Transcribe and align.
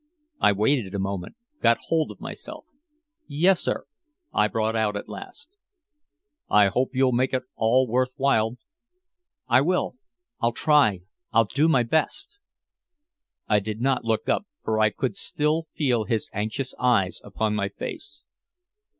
I 0.39 0.51
waited 0.51 0.95
a 0.95 0.97
moment, 0.97 1.35
got 1.61 1.77
hold 1.89 2.09
of 2.09 2.19
myself. 2.19 2.65
"Yes, 3.27 3.59
sir," 3.59 3.85
I 4.33 4.47
brought 4.47 4.75
out 4.75 4.95
at 4.95 5.07
last. 5.07 5.57
"I 6.49 6.69
hope 6.69 6.95
you'll 6.95 7.11
make 7.11 7.33
it 7.35 7.43
all 7.55 7.85
worth 7.87 8.13
while." 8.15 8.57
"I 9.47 9.61
will. 9.61 9.97
I'll 10.39 10.53
try. 10.53 11.01
I'll 11.31 11.45
do 11.45 11.67
my 11.67 11.83
best." 11.83 12.39
I 13.47 13.59
did 13.59 13.79
not 13.79 14.03
look 14.03 14.27
up, 14.27 14.47
for 14.63 14.79
I 14.79 14.89
could 14.89 15.15
still 15.15 15.67
feel 15.75 16.05
his 16.05 16.31
anxious 16.33 16.73
eyes 16.79 17.21
upon 17.23 17.53
my 17.53 17.69
face. 17.69 18.23